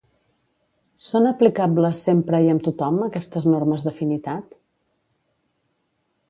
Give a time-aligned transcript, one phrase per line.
[1.07, 4.59] Són aplicables sempre i amb tothom, aquestes normes d'afinitat?